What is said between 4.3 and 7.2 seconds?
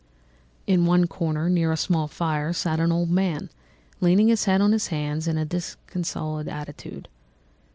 head on his hands in a disconsolate attitude.